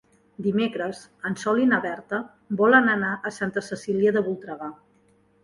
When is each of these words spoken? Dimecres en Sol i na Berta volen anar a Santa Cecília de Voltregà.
Dimecres 0.43 1.01
en 1.29 1.37
Sol 1.41 1.61
i 1.65 1.67
na 1.73 1.79
Berta 1.83 2.21
volen 2.63 2.91
anar 2.95 3.13
a 3.31 3.35
Santa 3.37 3.65
Cecília 3.69 4.17
de 4.19 4.27
Voltregà. 4.31 4.73